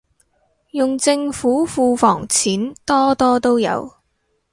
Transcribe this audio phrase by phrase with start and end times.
[0.71, 3.87] 用政府庫房錢，多多都有